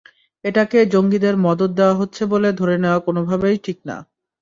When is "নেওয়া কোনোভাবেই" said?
2.77-3.57